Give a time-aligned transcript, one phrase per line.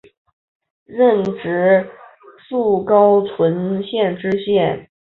[0.85, 1.91] 任直
[2.49, 4.89] 隶高淳县知县。